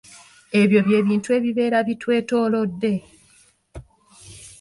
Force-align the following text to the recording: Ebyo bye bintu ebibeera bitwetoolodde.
Ebyo 0.61 0.79
bye 0.85 0.99
bintu 1.07 1.29
ebibeera 1.37 1.77
bitwetoolodde. 1.87 2.93